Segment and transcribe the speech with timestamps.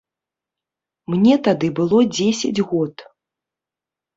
[1.13, 2.95] Мне тады было дзесяць год.